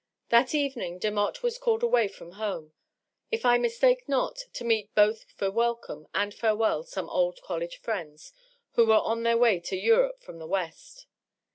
[0.29, 2.73] That evening Demotte was called away from home—
[3.31, 8.33] if I mistake not, to meet both for welcome and farewell some old coU^e friends
[8.71, 11.05] who were on their way to Europe from the West.